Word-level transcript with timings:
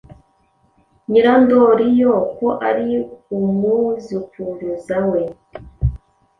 Nyirandoriyo 1.09 2.13
ko 2.37 2.47
ari 2.69 2.91
umwuzukuruza 3.35 4.97
we. 5.09 5.21